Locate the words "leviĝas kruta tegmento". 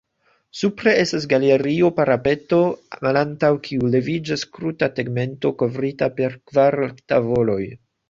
3.99-5.55